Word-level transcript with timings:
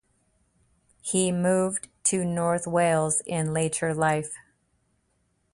He 1.03 1.31
moved 1.31 1.87
to 2.05 2.25
North 2.25 2.65
Wales 2.65 3.21
in 3.27 3.53
later 3.53 3.93
life. 3.93 4.33